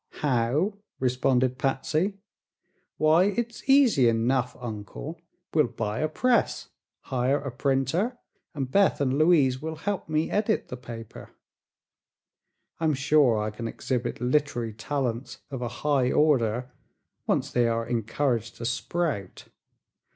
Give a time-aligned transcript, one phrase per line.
[0.23, 2.15] "How?" responded Patsy;
[2.97, 5.21] "why, it's easy enough, Uncle.
[5.53, 6.69] We'll buy a press,
[7.01, 8.17] hire a printer,
[8.55, 11.29] and Beth and Louise will help me edit the paper.
[12.79, 16.71] I'm sure I can exhibit literary talents of a high order,
[17.27, 19.49] once they are encouraged to sprout.